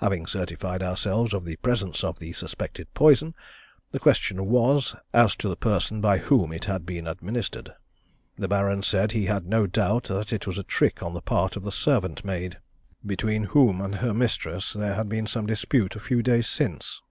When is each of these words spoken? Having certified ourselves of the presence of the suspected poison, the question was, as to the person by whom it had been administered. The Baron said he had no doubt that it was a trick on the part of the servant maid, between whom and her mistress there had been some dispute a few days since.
Having 0.00 0.24
certified 0.28 0.82
ourselves 0.82 1.34
of 1.34 1.44
the 1.44 1.56
presence 1.56 2.02
of 2.02 2.18
the 2.18 2.32
suspected 2.32 2.88
poison, 2.94 3.34
the 3.90 3.98
question 3.98 4.46
was, 4.46 4.96
as 5.12 5.36
to 5.36 5.50
the 5.50 5.54
person 5.56 6.00
by 6.00 6.16
whom 6.16 6.50
it 6.50 6.64
had 6.64 6.86
been 6.86 7.06
administered. 7.06 7.74
The 8.38 8.48
Baron 8.48 8.82
said 8.82 9.12
he 9.12 9.26
had 9.26 9.44
no 9.44 9.66
doubt 9.66 10.04
that 10.04 10.32
it 10.32 10.46
was 10.46 10.56
a 10.56 10.62
trick 10.62 11.02
on 11.02 11.12
the 11.12 11.20
part 11.20 11.56
of 11.56 11.62
the 11.62 11.70
servant 11.72 12.24
maid, 12.24 12.58
between 13.04 13.44
whom 13.44 13.82
and 13.82 13.96
her 13.96 14.14
mistress 14.14 14.72
there 14.72 14.94
had 14.94 15.10
been 15.10 15.26
some 15.26 15.44
dispute 15.44 15.94
a 15.94 16.00
few 16.00 16.22
days 16.22 16.48
since. 16.48 17.02